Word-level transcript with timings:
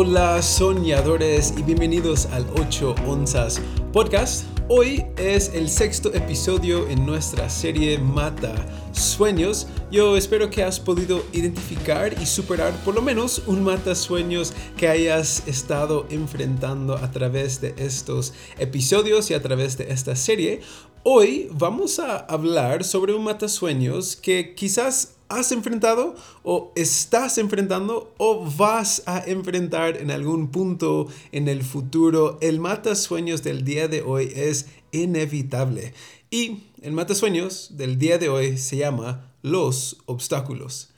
Hola 0.00 0.40
soñadores 0.42 1.52
y 1.58 1.62
bienvenidos 1.64 2.26
al 2.26 2.46
8 2.54 2.94
onzas 3.04 3.60
podcast. 3.92 4.44
Hoy 4.68 5.04
es 5.16 5.52
el 5.54 5.68
sexto 5.68 6.14
episodio 6.14 6.86
en 6.88 7.04
nuestra 7.04 7.50
serie 7.50 7.98
Mata 7.98 8.54
Sueños. 8.92 9.66
Yo 9.90 10.16
espero 10.16 10.50
que 10.50 10.62
has 10.62 10.78
podido 10.78 11.24
identificar 11.32 12.14
y 12.22 12.26
superar 12.26 12.72
por 12.84 12.94
lo 12.94 13.02
menos 13.02 13.42
un 13.48 13.64
mata 13.64 13.96
sueños 13.96 14.52
que 14.76 14.86
hayas 14.86 15.42
estado 15.48 16.06
enfrentando 16.10 16.96
a 16.96 17.10
través 17.10 17.60
de 17.60 17.74
estos 17.76 18.34
episodios 18.56 19.32
y 19.32 19.34
a 19.34 19.42
través 19.42 19.78
de 19.78 19.90
esta 19.90 20.14
serie. 20.14 20.60
Hoy 21.02 21.48
vamos 21.50 21.98
a 21.98 22.18
hablar 22.18 22.84
sobre 22.84 23.14
un 23.14 23.24
mata 23.24 23.48
sueños 23.48 24.14
que 24.14 24.54
quizás 24.54 25.17
has 25.28 25.52
enfrentado 25.52 26.16
o 26.42 26.72
estás 26.74 27.38
enfrentando 27.38 28.12
o 28.18 28.44
vas 28.56 29.02
a 29.06 29.22
enfrentar 29.26 29.96
en 29.96 30.10
algún 30.10 30.48
punto 30.48 31.08
en 31.32 31.48
el 31.48 31.62
futuro. 31.62 32.38
El 32.40 32.60
mata 32.60 32.94
sueños 32.94 33.42
del 33.42 33.64
día 33.64 33.88
de 33.88 34.02
hoy 34.02 34.32
es 34.34 34.66
inevitable. 34.92 35.92
Y 36.30 36.64
el 36.82 36.92
mata 36.92 37.14
sueños 37.14 37.76
del 37.76 37.98
día 37.98 38.18
de 38.18 38.28
hoy 38.28 38.58
se 38.58 38.76
llama 38.76 39.32
los 39.42 39.98
obstáculos. 40.06 40.90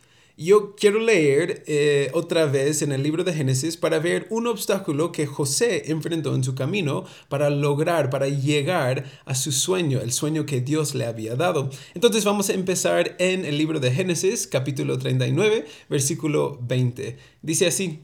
Yo 0.43 0.75
quiero 0.75 1.01
leer 1.01 1.65
eh, 1.67 2.11
otra 2.15 2.47
vez 2.47 2.81
en 2.81 2.93
el 2.93 3.03
libro 3.03 3.25
de 3.25 3.35
Génesis 3.35 3.77
para 3.77 3.99
ver 3.99 4.27
un 4.31 4.47
obstáculo 4.47 5.13
que 5.13 5.27
José 5.27 5.91
enfrentó 5.93 6.35
en 6.35 6.43
su 6.43 6.55
camino 6.55 7.05
para 7.29 7.51
lograr, 7.51 8.09
para 8.09 8.27
llegar 8.27 9.05
a 9.27 9.35
su 9.35 9.53
sueño, 9.53 10.01
el 10.01 10.13
sueño 10.13 10.47
que 10.47 10.63
Dios 10.63 10.95
le 10.95 11.05
había 11.05 11.37
dado. 11.37 11.69
Entonces 11.93 12.25
vamos 12.25 12.49
a 12.49 12.55
empezar 12.55 13.17
en 13.19 13.45
el 13.45 13.59
libro 13.59 13.81
de 13.81 13.93
Génesis, 13.93 14.47
capítulo 14.47 14.97
39, 14.97 15.67
versículo 15.91 16.59
20. 16.63 17.19
Dice 17.43 17.67
así. 17.67 18.01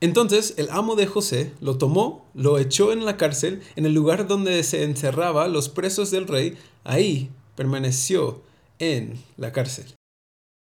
Entonces 0.00 0.54
el 0.56 0.70
amo 0.70 0.96
de 0.96 1.04
José 1.04 1.52
lo 1.60 1.76
tomó, 1.76 2.30
lo 2.32 2.58
echó 2.58 2.92
en 2.92 3.04
la 3.04 3.18
cárcel, 3.18 3.60
en 3.76 3.84
el 3.84 3.92
lugar 3.92 4.26
donde 4.26 4.62
se 4.62 4.84
encerraba 4.84 5.48
los 5.48 5.68
presos 5.68 6.10
del 6.10 6.28
rey, 6.28 6.56
ahí 6.82 7.30
permaneció 7.56 8.40
en 8.78 9.22
la 9.36 9.52
cárcel. 9.52 9.94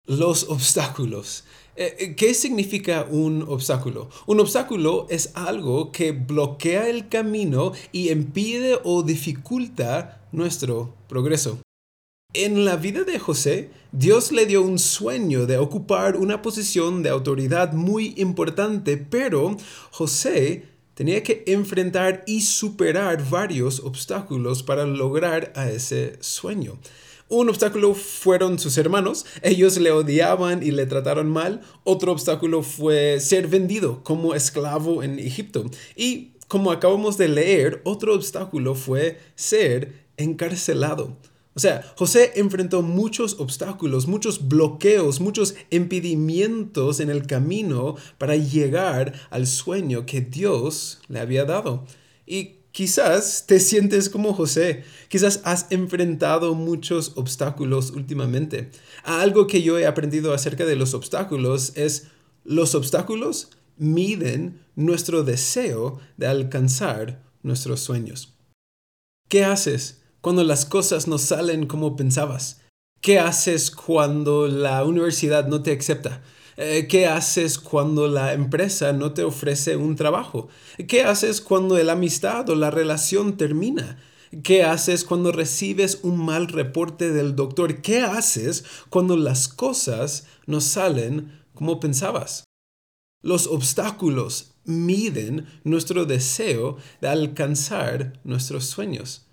Los 0.07 0.45
obstáculos. 0.51 1.45
Eh, 1.77 1.97
eh, 1.99 2.15
¿Qué 2.15 2.35
significa 2.35 3.07
un 3.11 3.43
obstáculo? 3.49 4.11
Un 4.27 4.39
obstáculo 4.39 5.07
es 5.09 5.31
algo 5.35 5.93
que 5.93 6.13
bloquea 6.13 6.91
el 6.91 7.09
camino 7.09 7.73
y 7.91 8.11
impide 8.11 8.79
o 8.85 9.03
dificulta 9.03 10.21
nuestro 10.31 10.95
progreso. 11.09 11.59
En 12.35 12.67
la 12.67 12.77
vida 12.77 13.05
de 13.05 13.19
José, 13.19 13.71
Dios 13.93 14.31
le 14.31 14.45
dio 14.45 14.61
un 14.61 14.79
sueño 14.79 15.47
de 15.47 15.57
ocupar 15.57 16.17
una 16.17 16.43
posición 16.43 17.03
de 17.03 17.09
autoridad 17.09 17.73
muy 17.73 18.13
importante, 18.19 18.99
pero 18.99 19.57
José 19.91 20.65
tenía 20.93 21.23
que 21.23 21.45
enfrentar 21.47 22.25
y 22.27 22.43
superar 22.43 23.29
varios 23.31 23.81
obstáculos 23.81 24.63
para 24.63 24.85
lograr 24.85 25.53
a 25.57 25.71
ese 25.71 26.19
sueño. 26.21 26.79
Un 27.29 27.49
obstáculo 27.49 27.95
fueron 27.95 28.59
sus 28.59 28.77
hermanos, 28.77 29.25
ellos 29.43 29.79
le 29.79 29.91
odiaban 29.91 30.63
y 30.63 30.71
le 30.71 30.87
trataron 30.87 31.31
mal. 31.31 31.63
Otro 31.83 32.13
obstáculo 32.13 32.63
fue 32.63 33.19
ser 33.19 33.49
vendido 33.49 34.03
como 34.05 34.35
esclavo 34.35 35.03
en 35.03 35.19
Egipto. 35.19 35.65
Y 35.97 36.33
como 36.49 36.71
acabamos 36.71 37.17
de 37.17 37.29
leer, 37.29 37.81
otro 37.85 38.15
obstáculo 38.15 38.75
fue 38.75 39.19
ser 39.35 40.05
encarcelado. 40.19 41.17
O 41.55 41.61
sea, 41.61 41.83
José 41.97 42.33
enfrentó 42.35 42.83
muchos 42.83 43.39
obstáculos, 43.39 44.09
muchos 44.09 44.49
bloqueos, 44.49 45.21
muchos 45.21 45.55
impedimentos 45.71 46.99
en 46.99 47.11
el 47.11 47.27
camino 47.27 47.95
para 48.19 48.37
llegar 48.37 49.15
al 49.31 49.47
sueño 49.47 50.05
que 50.05 50.21
Dios 50.21 51.01
le 51.09 51.21
había 51.21 51.45
dado. 51.45 51.85
Y 52.27 52.57
Quizás 52.75 53.47
te 53.47 53.61
sientes 53.61 54.11
como 54.11 54.35
José, 54.35 54.83
quizás 55.07 55.41
has 55.45 55.71
enfrentado 55.71 56.57
muchos 56.57 57.13
obstáculos 57.15 57.93
últimamente. 57.93 58.73
Algo 59.05 59.47
que 59.47 59.63
yo 59.63 59.79
he 59.79 59.87
aprendido 59.87 60.35
acerca 60.35 60.65
de 60.65 60.75
los 60.75 60.93
obstáculos 60.93 61.77
es 61.77 62.09
los 62.43 62.75
obstáculos 62.75 63.51
miden 63.77 64.61
nuestro 64.75 65.23
deseo 65.23 66.01
de 66.17 66.27
alcanzar 66.27 67.23
nuestros 67.45 67.79
sueños. 67.79 68.35
¿Qué 69.29 69.45
haces 69.45 70.03
cuando 70.21 70.43
las 70.43 70.67
cosas 70.67 71.07
no 71.07 71.19
salen 71.19 71.67
como 71.67 71.95
pensabas? 71.95 72.63
¿Qué 73.01 73.21
haces 73.21 73.71
cuando 73.71 74.49
la 74.49 74.83
universidad 74.83 75.47
no 75.47 75.63
te 75.63 75.71
acepta? 75.71 76.25
Eh, 76.57 76.87
¿Qué 76.89 77.07
haces 77.07 77.59
cuando 77.59 78.07
la 78.07 78.33
empresa 78.33 78.93
no 78.93 79.13
te 79.13 79.25
ofrece 79.25 79.77
un 79.77 79.97
trabajo? 79.97 80.49
¿Qué 80.87 81.03
haces 81.03 81.41
cuando 81.41 81.77
la 81.83 81.93
amistad 81.93 82.49
o 82.49 82.55
la 82.55 82.71
relación 82.71 83.37
termina? 83.37 83.99
¿Qué 84.43 84.63
haces 84.65 85.05
cuando 85.05 85.33
recibes 85.33 86.01
un 86.03 86.25
mal 86.25 86.49
reporte 86.49 87.13
del 87.13 87.35
doctor? 87.35 87.83
¿Qué 87.83 88.01
haces 88.01 88.65
cuando 88.89 89.17
las 89.17 89.49
cosas 89.49 90.27
no 90.47 90.61
salen 90.61 91.41
como 91.55 91.81
pensabas? 91.81 92.45
Los 93.23 93.47
obstáculos 93.47 94.53
miden 94.65 95.47
nuestro 95.65 96.05
deseo 96.05 96.77
de 97.01 97.09
alcanzar 97.09 98.21
nuestros 98.25 98.67
sueños. 98.67 99.24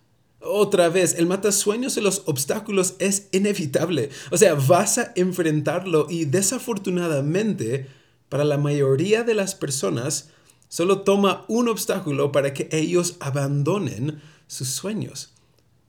Otra 0.43 0.89
vez, 0.89 1.15
el 1.17 1.27
matasueños 1.27 1.97
y 1.97 2.01
los 2.01 2.23
obstáculos 2.25 2.95
es 2.99 3.27
inevitable. 3.31 4.09
O 4.31 4.37
sea, 4.37 4.55
vas 4.55 4.97
a 4.97 5.11
enfrentarlo 5.15 6.07
y 6.09 6.25
desafortunadamente, 6.25 7.87
para 8.27 8.43
la 8.43 8.57
mayoría 8.57 9.23
de 9.23 9.35
las 9.35 9.53
personas, 9.53 10.29
solo 10.67 11.01
toma 11.01 11.45
un 11.47 11.67
obstáculo 11.67 12.31
para 12.31 12.53
que 12.53 12.69
ellos 12.71 13.17
abandonen 13.19 14.21
sus 14.47 14.69
sueños. 14.69 15.33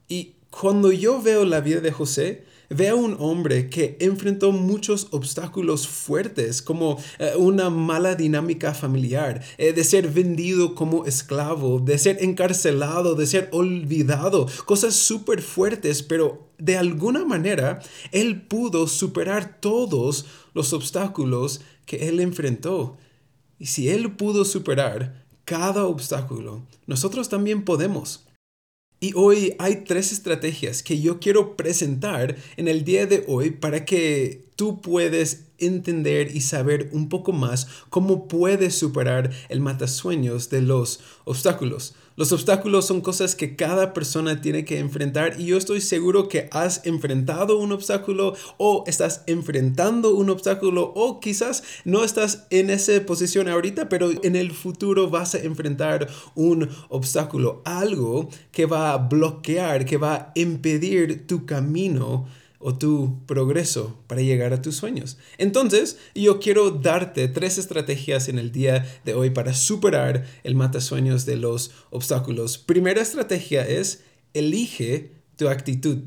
Y 0.07 0.35
cuando 0.51 0.91
yo 0.91 1.21
veo 1.21 1.45
la 1.45 1.61
vida 1.61 1.79
de 1.79 1.91
José, 1.91 2.45
Ve 2.75 2.89
a 2.89 2.95
un 2.95 3.15
hombre 3.19 3.69
que 3.69 3.97
enfrentó 3.99 4.51
muchos 4.51 5.07
obstáculos 5.11 5.87
fuertes, 5.87 6.61
como 6.61 6.97
eh, 7.19 7.33
una 7.37 7.69
mala 7.69 8.15
dinámica 8.15 8.73
familiar, 8.73 9.43
eh, 9.57 9.73
de 9.73 9.83
ser 9.83 10.07
vendido 10.09 10.73
como 10.73 11.05
esclavo, 11.05 11.79
de 11.79 11.97
ser 11.99 12.23
encarcelado, 12.23 13.13
de 13.13 13.27
ser 13.27 13.49
olvidado, 13.51 14.47
cosas 14.65 14.95
súper 14.95 15.41
fuertes, 15.41 16.01
pero 16.01 16.49
de 16.57 16.77
alguna 16.77 17.25
manera 17.25 17.79
él 18.11 18.41
pudo 18.41 18.87
superar 18.87 19.59
todos 19.59 20.25
los 20.53 20.73
obstáculos 20.73 21.61
que 21.85 22.07
él 22.09 22.19
enfrentó. 22.19 22.97
Y 23.59 23.67
si 23.67 23.89
él 23.89 24.13
pudo 24.13 24.45
superar 24.45 25.25
cada 25.45 25.85
obstáculo, 25.85 26.65
nosotros 26.87 27.29
también 27.29 27.65
podemos. 27.65 28.25
Y 29.03 29.11
hoy 29.17 29.53
hay 29.59 29.83
tres 29.83 30.13
estrategias 30.13 30.81
que 30.81 31.01
yo 31.01 31.19
quiero 31.19 31.57
presentar 31.57 32.37
en 32.55 32.69
el 32.69 32.85
día 32.85 33.05
de 33.05 33.25
hoy 33.27 33.49
para 33.49 33.83
que 33.83 34.45
tú 34.55 34.79
puedes 34.79 35.47
entender 35.57 36.33
y 36.33 36.39
saber 36.39 36.87
un 36.93 37.09
poco 37.09 37.33
más 37.33 37.67
cómo 37.89 38.29
puedes 38.29 38.75
superar 38.75 39.29
el 39.49 39.59
matasueños 39.59 40.49
de 40.49 40.61
los 40.61 41.01
obstáculos. 41.25 41.95
Los 42.15 42.31
obstáculos 42.31 42.85
son 42.85 43.01
cosas 43.01 43.33
que 43.33 43.55
cada 43.55 43.91
persona 43.91 44.39
tiene 44.39 44.65
que 44.65 44.77
enfrentar 44.77 45.39
y 45.39 45.45
yo 45.45 45.57
estoy 45.57 45.81
seguro 45.81 46.27
que 46.27 46.47
has 46.51 46.85
enfrentado 46.85 47.57
un 47.57 47.71
obstáculo 47.71 48.35
o 48.57 48.83
estás 48.85 49.23
enfrentando 49.25 50.13
un 50.13 50.29
obstáculo 50.29 50.93
o 50.95 51.19
quizás 51.19 51.63
no 51.85 52.03
estás 52.03 52.45
en 52.51 52.69
esa 52.69 53.03
posición 53.07 53.47
ahorita, 53.47 53.89
pero 53.89 54.11
en 54.21 54.35
el 54.35 54.51
futuro 54.51 55.09
vas 55.09 55.33
a 55.33 55.39
enfrentar 55.39 56.07
un 56.35 56.69
obstáculo, 56.89 57.63
algo 57.65 58.29
que 58.51 58.67
va 58.67 58.93
a 58.93 58.97
bloquear, 58.97 59.83
que 59.85 59.97
va 59.97 60.13
a 60.13 60.31
impedir 60.35 61.25
tu 61.25 61.47
camino 61.47 62.27
o 62.63 62.75
tu 62.75 63.19
progreso 63.25 63.99
para 64.07 64.21
llegar 64.21 64.53
a 64.53 64.61
tus 64.61 64.77
sueños. 64.77 65.17
Entonces, 65.37 65.97
yo 66.15 66.39
quiero 66.39 66.71
darte 66.71 67.27
tres 67.27 67.57
estrategias 67.57 68.29
en 68.29 68.39
el 68.39 68.51
día 68.51 68.85
de 69.05 69.13
hoy 69.13 69.29
para 69.29 69.53
superar 69.53 70.25
el 70.43 70.55
matasueños 70.55 71.25
de 71.25 71.35
los 71.35 71.71
obstáculos. 71.91 72.57
Primera 72.57 73.01
estrategia 73.01 73.67
es 73.67 74.03
elige 74.33 75.11
tu 75.35 75.49
actitud. 75.49 75.97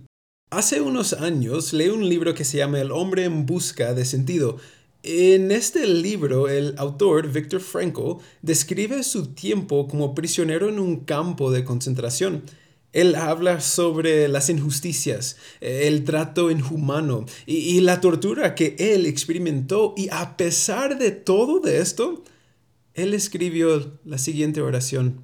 Hace 0.51 0.81
unos 0.81 1.13
años 1.13 1.73
leí 1.73 1.89
un 1.89 2.09
libro 2.09 2.35
que 2.35 2.45
se 2.45 2.59
llama 2.59 2.81
El 2.81 2.93
hombre 2.93 3.25
en 3.25 3.47
busca 3.47 3.95
de 3.95 4.05
sentido. 4.05 4.57
En 5.03 5.53
este 5.53 5.87
libro, 5.87 6.49
el 6.49 6.75
autor, 6.79 7.31
Viktor 7.31 7.61
Frankl, 7.61 8.23
describe 8.43 9.03
su 9.03 9.35
tiempo 9.35 9.87
como 9.87 10.15
prisionero 10.15 10.69
en 10.69 10.79
un 10.79 11.01
campo 11.01 11.53
de 11.53 11.65
concentración. 11.65 12.43
Él 12.97 13.15
habla 13.15 13.61
sobre 13.61 14.27
las 14.27 14.49
injusticias, 14.49 15.37
el 15.61 16.05
trato 16.05 16.51
inhumano 16.51 17.27
y, 17.45 17.79
la 17.83 18.01
tortura 18.01 18.55
que 18.55 18.75
él 18.79 19.05
experimentó. 19.05 19.93
Y 19.99 20.09
a 20.11 20.39
pesar 20.39 20.99
de 20.99 21.11
todo 21.11 21.61
de 21.61 21.81
esto, 21.81 22.25
él 22.95 23.13
escribió 23.13 23.99
la 24.07 24.17
siguiente 24.17 24.63
oración. 24.63 25.21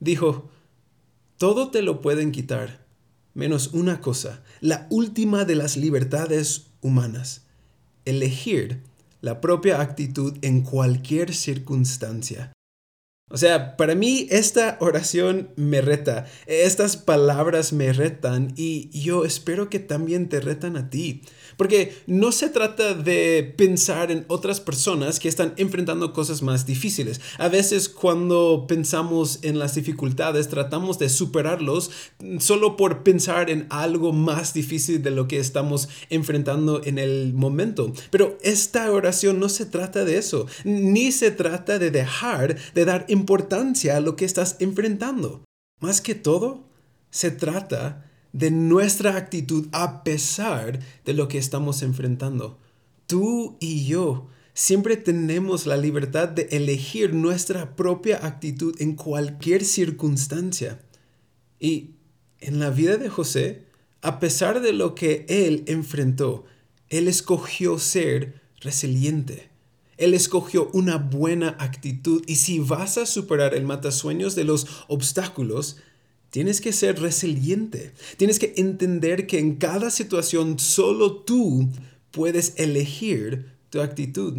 Dijo, 0.00 0.50
todo 1.38 1.70
te 1.70 1.82
lo 1.82 2.00
pueden 2.00 2.32
quitar, 2.32 2.84
menos 3.32 3.68
una 3.74 4.00
cosa, 4.00 4.42
la 4.60 4.88
última 4.90 5.44
de 5.44 5.54
las 5.54 5.76
libertades 5.76 6.66
humanas, 6.80 7.42
elegir 8.04 8.82
la 9.20 9.40
propia 9.40 9.80
actitud 9.80 10.36
en 10.42 10.62
cualquier 10.62 11.32
circunstancia. 11.32 12.53
O 13.30 13.38
sea, 13.38 13.78
para 13.78 13.94
mí 13.94 14.26
esta 14.28 14.76
oración 14.80 15.48
me 15.56 15.80
reta, 15.80 16.26
estas 16.46 16.98
palabras 16.98 17.72
me 17.72 17.90
retan 17.90 18.52
y 18.54 18.90
yo 18.90 19.24
espero 19.24 19.70
que 19.70 19.78
también 19.78 20.28
te 20.28 20.40
retan 20.40 20.76
a 20.76 20.90
ti. 20.90 21.22
Porque 21.56 21.96
no 22.06 22.32
se 22.32 22.50
trata 22.50 22.92
de 22.92 23.54
pensar 23.56 24.10
en 24.10 24.26
otras 24.28 24.60
personas 24.60 25.20
que 25.20 25.28
están 25.28 25.54
enfrentando 25.56 26.12
cosas 26.12 26.42
más 26.42 26.66
difíciles. 26.66 27.22
A 27.38 27.48
veces 27.48 27.88
cuando 27.88 28.66
pensamos 28.68 29.38
en 29.40 29.58
las 29.58 29.74
dificultades 29.74 30.48
tratamos 30.48 30.98
de 30.98 31.08
superarlos 31.08 31.90
solo 32.40 32.76
por 32.76 33.04
pensar 33.04 33.48
en 33.48 33.66
algo 33.70 34.12
más 34.12 34.52
difícil 34.52 35.02
de 35.02 35.12
lo 35.12 35.28
que 35.28 35.38
estamos 35.38 35.88
enfrentando 36.10 36.82
en 36.84 36.98
el 36.98 37.32
momento. 37.32 37.90
Pero 38.10 38.36
esta 38.42 38.90
oración 38.92 39.40
no 39.40 39.48
se 39.48 39.64
trata 39.64 40.04
de 40.04 40.18
eso, 40.18 40.46
ni 40.64 41.10
se 41.10 41.30
trata 41.30 41.78
de 41.78 41.90
dejar 41.90 42.56
de 42.74 42.84
dar 42.84 43.06
importancia 43.14 43.96
a 43.96 44.00
lo 44.00 44.16
que 44.16 44.26
estás 44.26 44.56
enfrentando. 44.60 45.42
Más 45.80 46.02
que 46.02 46.14
todo, 46.14 46.68
se 47.10 47.30
trata 47.30 48.10
de 48.32 48.50
nuestra 48.50 49.16
actitud 49.16 49.68
a 49.72 50.04
pesar 50.04 50.80
de 51.04 51.14
lo 51.14 51.28
que 51.28 51.38
estamos 51.38 51.82
enfrentando. 51.82 52.58
Tú 53.06 53.56
y 53.60 53.86
yo 53.86 54.28
siempre 54.54 54.96
tenemos 54.96 55.66
la 55.66 55.76
libertad 55.76 56.28
de 56.28 56.48
elegir 56.50 57.14
nuestra 57.14 57.76
propia 57.76 58.26
actitud 58.26 58.74
en 58.80 58.94
cualquier 58.94 59.64
circunstancia. 59.64 60.80
Y 61.60 61.94
en 62.40 62.58
la 62.58 62.70
vida 62.70 62.96
de 62.96 63.08
José, 63.08 63.64
a 64.02 64.20
pesar 64.20 64.60
de 64.60 64.72
lo 64.72 64.94
que 64.94 65.24
él 65.28 65.64
enfrentó, 65.66 66.44
él 66.88 67.08
escogió 67.08 67.78
ser 67.78 68.42
resiliente. 68.60 69.53
Él 69.96 70.14
escogió 70.14 70.70
una 70.72 70.96
buena 70.96 71.56
actitud 71.58 72.22
y 72.26 72.36
si 72.36 72.58
vas 72.58 72.98
a 72.98 73.06
superar 73.06 73.54
el 73.54 73.64
matasueños 73.64 74.34
de 74.34 74.44
los 74.44 74.66
obstáculos, 74.88 75.76
tienes 76.30 76.60
que 76.60 76.72
ser 76.72 77.00
resiliente. 77.00 77.92
Tienes 78.16 78.38
que 78.38 78.54
entender 78.56 79.26
que 79.26 79.38
en 79.38 79.56
cada 79.56 79.90
situación 79.90 80.58
solo 80.58 81.16
tú 81.22 81.68
puedes 82.10 82.54
elegir 82.56 83.52
tu 83.70 83.80
actitud. 83.80 84.38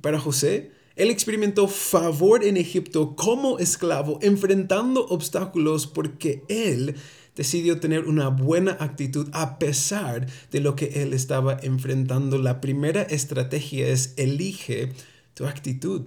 Para 0.00 0.20
José, 0.20 0.72
él 0.96 1.10
experimentó 1.10 1.68
favor 1.68 2.42
en 2.42 2.56
Egipto 2.56 3.16
como 3.16 3.58
esclavo, 3.58 4.18
enfrentando 4.22 5.06
obstáculos 5.06 5.86
porque 5.86 6.42
él 6.48 6.96
decidió 7.36 7.78
tener 7.78 8.08
una 8.08 8.28
buena 8.28 8.76
actitud 8.80 9.28
a 9.32 9.58
pesar 9.58 10.26
de 10.50 10.60
lo 10.60 10.74
que 10.74 11.02
él 11.02 11.12
estaba 11.12 11.56
enfrentando. 11.62 12.38
La 12.38 12.60
primera 12.60 13.02
estrategia 13.02 13.86
es 13.86 14.14
elige 14.16 14.92
tu 15.34 15.46
actitud. 15.46 16.06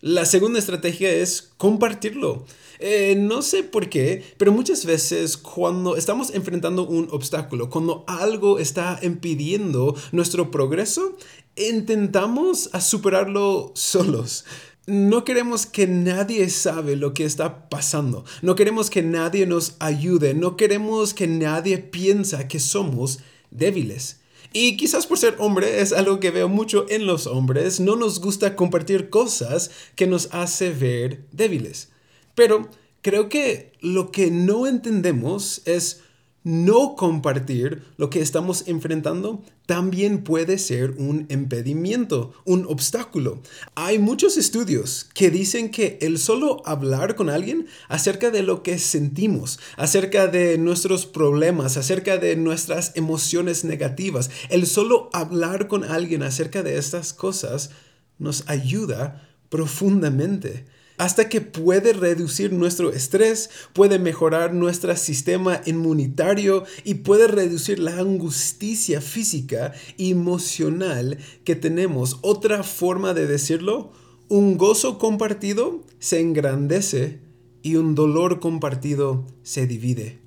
La 0.00 0.26
segunda 0.26 0.58
estrategia 0.58 1.10
es 1.10 1.54
compartirlo. 1.56 2.44
Eh, 2.78 3.16
no 3.16 3.40
sé 3.40 3.62
por 3.62 3.88
qué, 3.88 4.22
pero 4.36 4.52
muchas 4.52 4.84
veces 4.84 5.38
cuando 5.38 5.96
estamos 5.96 6.34
enfrentando 6.34 6.86
un 6.86 7.08
obstáculo, 7.10 7.70
cuando 7.70 8.04
algo 8.06 8.58
está 8.58 8.98
impidiendo 9.02 9.96
nuestro 10.12 10.50
progreso, 10.50 11.16
intentamos 11.56 12.68
superarlo 12.80 13.72
solos. 13.74 14.44
No 14.86 15.24
queremos 15.24 15.64
que 15.64 15.86
nadie 15.86 16.50
sabe 16.50 16.96
lo 16.96 17.14
que 17.14 17.24
está 17.24 17.70
pasando. 17.70 18.26
No 18.42 18.54
queremos 18.54 18.90
que 18.90 19.02
nadie 19.02 19.46
nos 19.46 19.76
ayude. 19.78 20.34
No 20.34 20.56
queremos 20.58 21.14
que 21.14 21.26
nadie 21.26 21.78
piensa 21.78 22.48
que 22.48 22.60
somos 22.60 23.20
débiles. 23.50 24.20
Y 24.52 24.76
quizás 24.76 25.06
por 25.06 25.18
ser 25.18 25.36
hombre 25.38 25.80
es 25.80 25.92
algo 25.92 26.20
que 26.20 26.30
veo 26.30 26.48
mucho 26.48 26.86
en 26.90 27.06
los 27.06 27.26
hombres. 27.26 27.80
No 27.80 27.96
nos 27.96 28.20
gusta 28.20 28.56
compartir 28.56 29.08
cosas 29.08 29.70
que 29.96 30.06
nos 30.06 30.28
hace 30.32 30.70
ver 30.70 31.24
débiles. 31.32 31.88
Pero 32.34 32.68
creo 33.00 33.30
que 33.30 33.72
lo 33.80 34.12
que 34.12 34.30
no 34.30 34.66
entendemos 34.66 35.62
es 35.64 36.02
no 36.44 36.94
compartir 36.94 37.82
lo 37.96 38.10
que 38.10 38.20
estamos 38.20 38.68
enfrentando 38.68 39.42
también 39.64 40.22
puede 40.22 40.58
ser 40.58 40.90
un 40.98 41.26
impedimento, 41.30 42.34
un 42.44 42.66
obstáculo. 42.66 43.40
Hay 43.74 43.98
muchos 43.98 44.36
estudios 44.36 45.08
que 45.14 45.30
dicen 45.30 45.70
que 45.70 45.98
el 46.02 46.18
solo 46.18 46.62
hablar 46.66 47.16
con 47.16 47.30
alguien 47.30 47.66
acerca 47.88 48.30
de 48.30 48.42
lo 48.42 48.62
que 48.62 48.78
sentimos, 48.78 49.58
acerca 49.78 50.26
de 50.26 50.58
nuestros 50.58 51.06
problemas, 51.06 51.78
acerca 51.78 52.18
de 52.18 52.36
nuestras 52.36 52.92
emociones 52.94 53.64
negativas, 53.64 54.30
el 54.50 54.66
solo 54.66 55.08
hablar 55.14 55.66
con 55.66 55.82
alguien 55.82 56.22
acerca 56.22 56.62
de 56.62 56.76
estas 56.76 57.14
cosas 57.14 57.70
nos 58.18 58.44
ayuda 58.48 59.28
profundamente 59.48 60.66
hasta 60.96 61.28
que 61.28 61.40
puede 61.40 61.92
reducir 61.92 62.52
nuestro 62.52 62.92
estrés, 62.92 63.50
puede 63.72 63.98
mejorar 63.98 64.54
nuestro 64.54 64.96
sistema 64.96 65.60
inmunitario 65.66 66.64
y 66.84 66.94
puede 66.94 67.26
reducir 67.26 67.78
la 67.78 67.98
angustia 67.98 69.00
física 69.00 69.72
y 69.96 70.12
emocional 70.12 71.18
que 71.44 71.56
tenemos. 71.56 72.18
Otra 72.22 72.62
forma 72.62 73.14
de 73.14 73.26
decirlo, 73.26 73.92
un 74.28 74.56
gozo 74.56 74.98
compartido 74.98 75.82
se 75.98 76.20
engrandece 76.20 77.20
y 77.62 77.76
un 77.76 77.94
dolor 77.94 78.40
compartido 78.40 79.26
se 79.42 79.66
divide. 79.66 80.23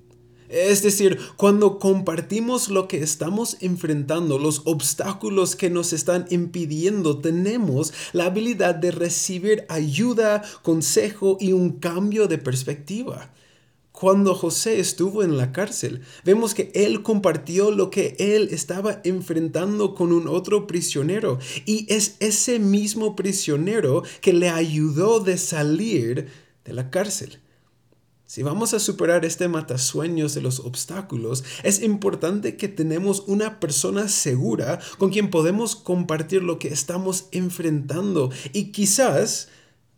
Es 0.49 0.81
decir, 0.81 1.19
cuando 1.35 1.77
compartimos 1.77 2.69
lo 2.69 2.87
que 2.87 2.99
estamos 3.03 3.57
enfrentando, 3.59 4.39
los 4.39 4.61
obstáculos 4.63 5.57
que 5.57 5.69
nos 5.69 5.91
están 5.91 6.25
impidiendo, 6.29 7.19
tenemos 7.19 7.93
la 8.13 8.25
habilidad 8.25 8.75
de 8.75 8.91
recibir 8.91 9.65
ayuda, 9.67 10.43
consejo 10.61 11.37
y 11.41 11.51
un 11.51 11.71
cambio 11.71 12.27
de 12.27 12.37
perspectiva. 12.37 13.33
Cuando 13.91 14.35
José 14.35 14.79
estuvo 14.79 15.23
en 15.23 15.37
la 15.37 15.51
cárcel, 15.51 16.01
vemos 16.23 16.53
que 16.53 16.71
él 16.75 17.01
compartió 17.01 17.71
lo 17.71 17.89
que 17.89 18.15
él 18.19 18.49
estaba 18.51 19.01
enfrentando 19.03 19.95
con 19.95 20.13
un 20.13 20.27
otro 20.27 20.67
prisionero 20.67 21.39
y 21.65 21.91
es 21.91 22.15
ese 22.19 22.59
mismo 22.59 23.15
prisionero 23.15 24.03
que 24.21 24.33
le 24.33 24.49
ayudó 24.49 25.19
de 25.19 25.37
salir 25.37 26.27
de 26.63 26.73
la 26.73 26.91
cárcel. 26.91 27.39
Si 28.27 28.43
vamos 28.43 28.73
a 28.73 28.79
superar 28.79 29.23
este 29.23 29.47
matasueños 29.47 30.33
de 30.33 30.41
los 30.41 30.59
obstáculos, 30.59 31.45
es 31.63 31.81
importante 31.81 32.57
que 32.57 32.67
tenemos 32.67 33.23
una 33.25 33.61
persona 33.61 34.09
segura 34.09 34.81
con 34.97 35.11
quien 35.11 35.29
podemos 35.29 35.77
compartir 35.77 36.43
lo 36.43 36.59
que 36.59 36.67
estamos 36.67 37.29
enfrentando 37.31 38.29
y 38.51 38.73
quizás 38.73 39.47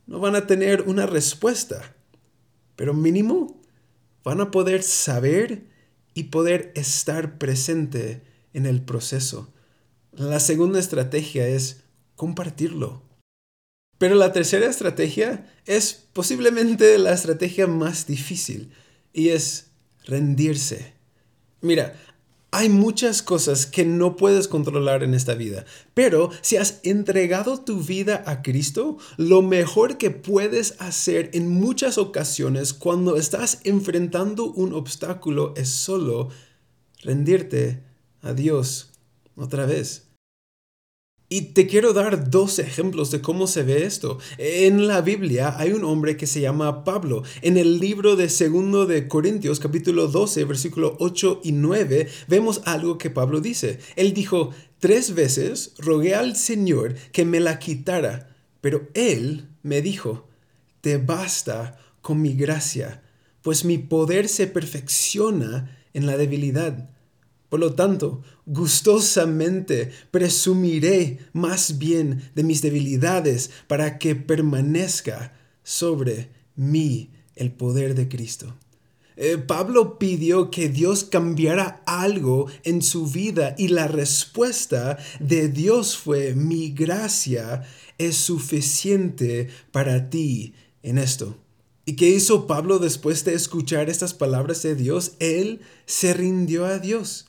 no 0.06 0.20
van 0.20 0.36
a 0.36 0.46
tener 0.46 0.84
una 0.84 1.08
respuesta, 1.08 1.96
pero 2.76 2.94
mínimo 2.94 3.60
van 4.24 4.42
a 4.42 4.52
poder 4.52 4.84
saber 4.84 5.66
y 6.14 6.26
poder 6.26 6.72
estar 6.76 7.40
presente 7.40 8.22
en 8.54 8.68
el 8.68 8.84
proceso. 8.84 9.52
La 10.12 10.40
segunda 10.40 10.78
estrategia 10.78 11.48
es 11.48 11.82
compartirlo. 12.16 13.09
Pero 14.00 14.16
la 14.16 14.32
tercera 14.32 14.68
estrategia 14.68 15.46
es 15.66 16.06
posiblemente 16.14 16.98
la 16.98 17.14
estrategia 17.14 17.68
más 17.68 18.08
difícil 18.08 18.72
y 19.14 19.30
es 19.30 19.68
rendirse. 20.06 20.94
Mira, 21.62 21.94
hay 22.52 22.70
muchas 22.70 23.22
cosas 23.22 23.68
que 23.68 23.86
no 23.86 24.16
puedes 24.16 24.48
controlar 24.48 25.04
en 25.04 25.14
esta 25.14 25.36
vida, 25.36 25.66
pero 25.94 26.32
si 26.42 26.58
has 26.58 26.80
entregado 26.84 27.60
tu 27.60 27.82
vida 27.84 28.24
a 28.26 28.42
Cristo, 28.42 28.98
lo 29.18 29.44
mejor 29.44 29.98
que 29.98 30.10
puedes 30.10 30.76
hacer 30.80 31.30
en 31.34 31.50
muchas 31.50 32.00
ocasiones 32.00 32.74
cuando 32.74 33.18
estás 33.18 33.60
enfrentando 33.66 34.46
un 34.46 34.74
obstáculo 34.74 35.54
es 35.58 35.70
solo 35.70 36.30
rendirte 37.04 37.84
a 38.22 38.34
Dios 38.34 38.94
otra 39.36 39.66
vez. 39.68 40.09
Y 41.32 41.54
te 41.54 41.68
quiero 41.68 41.94
dar 41.94 42.32
dos 42.32 42.58
ejemplos 42.58 43.12
de 43.12 43.22
cómo 43.22 43.46
se 43.46 43.62
ve 43.62 43.86
esto. 43.86 44.18
En 44.40 44.88
la 44.88 45.02
Biblia 45.02 45.54
hay 45.60 45.74
un 45.74 45.84
hombre 45.84 46.18
que 46.18 46.26
se 46.26 46.42
llama 46.42 46.84
Pablo. 46.84 47.22
En 47.44 47.56
el 47.56 47.80
libro 47.80 48.16
de 48.16 48.30
Segundo 48.30 48.88
de 48.88 49.08
Corintios, 49.08 49.60
capítulo 49.60 50.08
12, 50.08 50.44
versículo 50.46 50.98
8 51.00 51.42
y 51.44 51.52
9, 51.52 52.08
vemos 52.28 52.64
algo 52.66 52.98
que 52.98 53.12
Pablo 53.12 53.42
dice. 53.42 53.78
Él 53.96 54.16
dijo, 54.16 54.50
tres 54.80 55.14
veces 55.14 55.76
rogué 55.78 56.16
al 56.16 56.36
Señor 56.36 56.96
que 57.12 57.26
me 57.26 57.40
la 57.40 57.60
quitara, 57.60 58.36
pero 58.60 58.90
él 58.96 59.50
me 59.62 59.84
dijo, 59.84 60.28
te 60.82 60.98
basta 60.98 61.78
con 62.02 62.24
mi 62.24 62.34
gracia, 62.34 63.04
pues 63.44 63.66
mi 63.66 63.78
poder 63.78 64.30
se 64.30 64.48
perfecciona 64.48 65.78
en 65.94 66.08
la 66.08 66.18
debilidad. 66.18 66.90
Por 67.50 67.60
lo 67.60 67.74
tanto, 67.74 68.22
gustosamente 68.46 69.92
presumiré 70.12 71.18
más 71.34 71.80
bien 71.80 72.30
de 72.36 72.44
mis 72.44 72.62
debilidades 72.62 73.50
para 73.68 73.98
que 73.98 74.16
permanezca 74.16 75.34
sobre 75.64 76.30
mí 76.56 77.10
el 77.36 77.52
poder 77.52 77.96
de 77.96 78.08
Cristo. 78.08 78.56
Eh, 79.22 79.38
Pablo 79.38 80.00
pidió 80.00 80.50
que 80.50 80.70
Dios 80.70 81.04
cambiara 81.04 81.82
algo 81.86 82.48
en 82.64 82.82
su 82.82 83.06
vida 83.08 83.54
y 83.58 83.68
la 83.68 83.88
respuesta 83.88 84.98
de 85.20 85.50
Dios 85.50 85.98
fue, 85.98 86.36
mi 86.36 86.72
gracia 86.72 87.64
es 87.98 88.16
suficiente 88.16 89.50
para 89.72 90.10
ti 90.10 90.54
en 90.84 90.98
esto. 90.98 91.36
¿Y 91.86 91.96
qué 91.96 92.10
hizo 92.10 92.46
Pablo 92.46 92.80
después 92.80 93.26
de 93.26 93.34
escuchar 93.34 93.90
estas 93.90 94.14
palabras 94.14 94.62
de 94.62 94.76
Dios? 94.76 95.14
Él 95.20 95.62
se 95.86 96.14
rindió 96.14 96.66
a 96.66 96.80
Dios. 96.80 97.29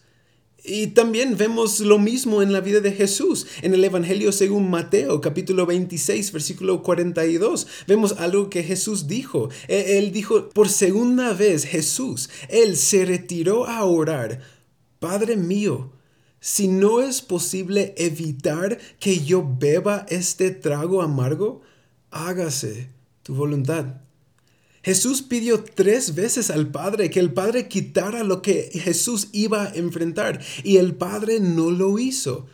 Y 0.64 0.88
también 0.88 1.36
vemos 1.36 1.80
lo 1.80 1.98
mismo 1.98 2.42
en 2.42 2.52
la 2.52 2.60
vida 2.60 2.80
de 2.80 2.92
Jesús. 2.92 3.46
En 3.62 3.72
el 3.74 3.84
Evangelio 3.84 4.32
según 4.32 4.68
Mateo, 4.68 5.20
capítulo 5.20 5.66
26, 5.66 6.32
versículo 6.32 6.82
42, 6.82 7.66
vemos 7.86 8.14
algo 8.18 8.50
que 8.50 8.62
Jesús 8.62 9.06
dijo. 9.06 9.48
E, 9.68 9.98
él 9.98 10.12
dijo, 10.12 10.50
por 10.50 10.68
segunda 10.68 11.32
vez 11.32 11.64
Jesús, 11.64 12.28
él 12.48 12.76
se 12.76 13.04
retiró 13.04 13.66
a 13.66 13.84
orar, 13.84 14.40
Padre 14.98 15.36
mío, 15.36 15.92
si 16.40 16.68
no 16.68 17.00
es 17.00 17.22
posible 17.22 17.94
evitar 17.96 18.78
que 18.98 19.20
yo 19.20 19.46
beba 19.58 20.06
este 20.08 20.50
trago 20.50 21.02
amargo, 21.02 21.62
hágase 22.10 22.90
tu 23.22 23.34
voluntad. 23.34 24.02
Jesús 24.82 25.20
pidió 25.20 25.62
tres 25.62 26.14
veces 26.14 26.50
al 26.50 26.68
Padre 26.68 27.10
que 27.10 27.20
el 27.20 27.32
Padre 27.32 27.68
quitara 27.68 28.24
lo 28.24 28.40
que 28.40 28.70
Jesús 28.72 29.28
iba 29.32 29.64
a 29.64 29.74
enfrentar 29.74 30.40
y 30.64 30.78
el 30.78 30.94
Padre 30.94 31.38
no 31.38 31.70
lo 31.70 31.98
hizo. 31.98 32.46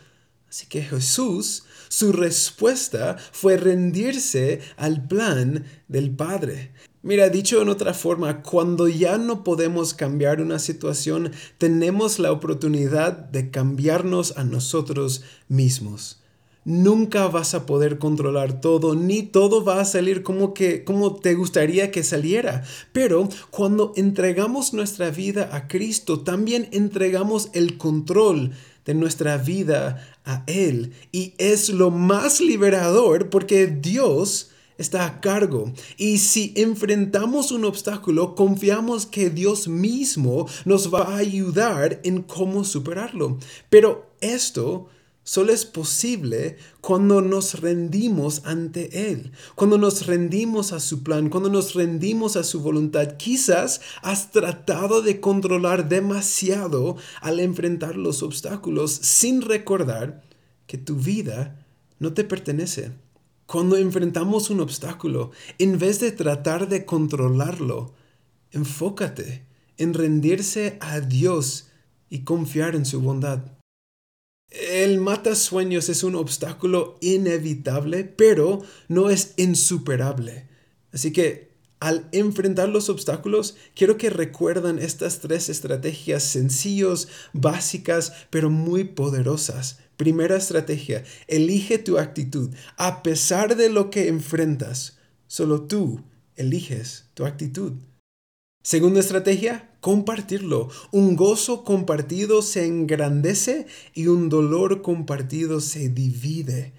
Así 0.49 0.65
que 0.67 0.81
Jesús, 0.81 1.63
su 1.87 2.11
respuesta 2.11 3.17
fue 3.31 3.57
rendirse 3.57 4.61
al 4.75 5.07
plan 5.07 5.65
del 5.87 6.11
Padre. 6.11 6.71
Mira, 7.01 7.29
dicho 7.29 7.61
en 7.61 7.69
otra 7.69 7.93
forma, 7.93 8.41
cuando 8.41 8.89
ya 8.89 9.17
no 9.17 9.45
podemos 9.45 9.93
cambiar 9.93 10.41
una 10.41 10.59
situación, 10.59 11.31
tenemos 11.57 12.19
la 12.19 12.33
oportunidad 12.33 13.13
de 13.13 13.51
cambiarnos 13.51 14.37
a 14.37 14.43
nosotros 14.43 15.23
mismos 15.47 16.21
nunca 16.67 17.29
vas 17.29 17.53
a 17.53 17.65
poder 17.65 17.97
controlar 17.97 18.59
todo, 18.59 18.93
ni 18.93 19.23
todo 19.23 19.63
va 19.63 19.79
a 19.79 19.85
salir 19.85 20.21
como 20.21 20.53
que 20.53 20.83
como 20.83 21.15
te 21.15 21.33
gustaría 21.33 21.91
que 21.91 22.03
saliera. 22.03 22.63
Pero 22.91 23.29
cuando 23.49 23.93
entregamos 23.95 24.73
nuestra 24.73 25.09
vida 25.09 25.49
a 25.53 25.69
Cristo, 25.69 26.19
también 26.19 26.67
entregamos 26.73 27.49
el 27.53 27.77
control 27.77 28.51
de 28.85 28.93
nuestra 28.93 29.37
vida 29.37 30.05
a 30.25 30.43
Él. 30.45 30.91
Y 31.13 31.33
es 31.37 31.69
lo 31.69 31.89
más 31.89 32.41
liberador 32.41 33.29
porque 33.29 33.67
Dios 33.67 34.51
está 34.77 35.05
a 35.05 35.21
cargo. 35.21 35.71
Y 35.95 36.17
si 36.17 36.53
enfrentamos 36.57 37.53
un 37.53 37.63
obstáculo, 37.63 38.35
confiamos 38.35 39.05
que 39.05 39.29
Dios 39.29 39.69
mismo 39.69 40.47
nos 40.65 40.93
va 40.93 41.03
a 41.03 41.17
ayudar 41.17 42.01
en 42.03 42.23
cómo 42.23 42.65
superarlo. 42.65 43.37
Pero 43.69 44.11
esto 44.19 44.89
solo 45.27 45.51
es 45.51 45.65
posible 45.65 46.55
cuando 46.79 47.21
nos 47.21 47.59
rendimos 47.59 48.43
ante 48.45 49.11
Él, 49.11 49.33
cuando 49.55 49.77
nos 49.77 50.07
rendimos 50.07 50.71
a 50.71 50.79
su 50.79 51.03
plan, 51.03 51.27
cuando 51.27 51.49
nos 51.49 51.73
rendimos 51.73 52.37
a 52.37 52.45
su 52.45 52.61
voluntad. 52.61 53.17
Quizás 53.17 53.81
has 54.01 54.31
tratado 54.31 55.01
de 55.01 55.19
controlar 55.19 55.89
demasiado 55.89 56.95
al 57.19 57.41
enfrentar 57.41 57.97
los 57.97 58.23
obstáculos 58.23 58.93
sin 58.93 59.41
recordar 59.41 60.23
que 60.65 60.77
tu 60.77 60.95
vida 60.95 61.67
no 61.99 62.13
te 62.13 62.23
pertenece. 62.23 62.93
Cuando 63.47 63.75
enfrentamos 63.75 64.49
un 64.49 64.61
obstáculo, 64.61 65.31
en 65.59 65.77
vez 65.77 65.99
de 65.99 66.13
tratar 66.13 66.69
de 66.69 66.85
controlarlo, 66.85 67.93
enfócate 68.51 69.45
en 69.75 69.93
rendirse 69.93 70.77
a 70.79 71.01
Dios 71.01 71.67
y 72.09 72.19
confiar 72.19 72.75
en 72.75 72.85
su 72.85 73.01
bondad. 73.01 73.56
El 74.49 74.99
matasueños 74.99 75.89
es 75.89 76.03
un 76.03 76.15
obstáculo 76.15 76.97
inevitable, 77.01 78.05
pero 78.05 78.61
no 78.87 79.09
es 79.09 79.33
insuperable. 79.37 80.47
Así 80.93 81.11
que 81.11 81.47
al 81.79 82.07
enfrentar 82.11 82.69
los 82.69 82.89
obstáculos, 82.89 83.55
quiero 83.75 83.97
que 83.97 84.09
recuerden 84.09 84.79
estas 84.79 85.19
tres 85.19 85.49
estrategias 85.49 86.23
sencillas, 86.23 87.07
básicas, 87.33 88.13
pero 88.29 88.49
muy 88.49 88.83
poderosas. 88.83 89.79
Primera 89.95 90.37
estrategia, 90.37 91.03
elige 91.27 91.77
tu 91.77 91.97
actitud. 91.97 92.49
A 92.77 93.03
pesar 93.03 93.55
de 93.55 93.69
lo 93.69 93.89
que 93.89 94.07
enfrentas, 94.07 94.97
solo 95.27 95.63
tú 95.63 96.03
eliges 96.35 97.05
tu 97.13 97.25
actitud. 97.25 97.73
Segunda 98.67 98.99
estrategia, 98.99 99.71
compartirlo. 99.79 100.67
Un 100.91 101.15
gozo 101.15 101.63
compartido 101.63 102.41
se 102.41 102.65
engrandece 102.65 103.65
y 103.93 104.07
un 104.07 104.27
dolor 104.27 104.81
compartido 104.81 105.61
se 105.61 105.87
divide. 105.87 106.73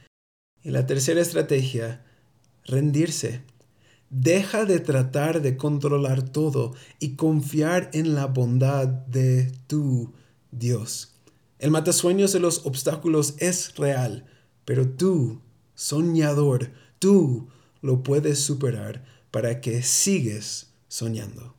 Y 0.63 0.71
la 0.71 0.87
tercera 0.87 1.23
estrategia, 1.23 2.05
rendirse. 2.67 3.41
Deja 4.11 4.67
de 4.67 4.81
tratar 4.81 5.41
de 5.41 5.57
controlar 5.57 6.29
todo 6.29 6.75
y 7.01 7.17
confiar 7.17 7.89
en 7.95 8.15
la 8.15 8.27
bondad 8.27 8.87
de 8.87 9.51
tu 9.67 10.13
Dios. 10.51 11.15
El 11.59 11.71
matasueños 11.71 12.35
de 12.35 12.41
los 12.41 12.67
obstáculos 12.67 13.35
es 13.39 13.75
real, 13.77 14.27
pero 14.67 14.87
tú, 14.87 15.41
soñador, 15.75 16.71
tú 16.99 17.49
lo 17.81 18.03
puedes 18.03 18.41
superar 18.41 19.07
para 19.31 19.63
que 19.63 19.83
sigues 19.83 20.75
soñando. 20.87 21.58